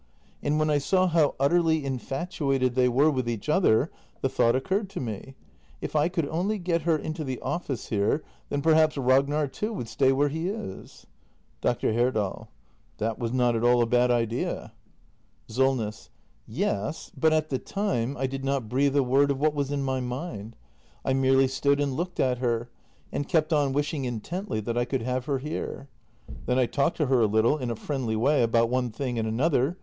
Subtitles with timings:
[0.41, 4.89] And when I saw how utterly infatuated they were with each other, the thought occurred
[4.89, 5.35] to me:
[5.79, 9.87] if I could only get her into the office here, then perhaps Ragnar too would
[9.87, 11.05] stay where he is.
[11.61, 11.93] Dr.
[11.93, 12.49] Herdal.
[12.97, 14.73] That was not at all a bad idea.
[15.47, 16.09] 276
[16.47, 17.07] THE MASTER BUILDER [act i SOLNESS.
[17.11, 19.83] Yes, but at the time I did not breathe a word of what was in
[19.83, 20.55] my mind.
[21.05, 22.71] I merely stood and looked at her—
[23.11, 25.89] and kept on wishing intently that I could have her here.
[26.47, 29.27] Then I talked to her a little, in a friendly way— about one thing and
[29.27, 29.77] another.